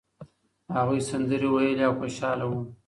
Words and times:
هغوی 0.75 0.99
سندرې 1.09 1.47
ویلې 1.51 1.83
او 1.87 1.93
خوشاله 1.99 2.45
وو. 2.49 2.61